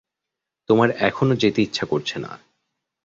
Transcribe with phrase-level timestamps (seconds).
[0.69, 2.31] তোমার এখনো যেতে ইচ্ছা করছে না।